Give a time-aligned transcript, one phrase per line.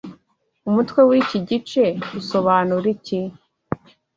[0.69, 1.85] Umutwe w'iki gice
[2.19, 3.19] usobanura iki